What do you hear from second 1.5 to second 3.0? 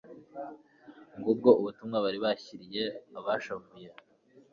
ubutumwa bari bashyiriye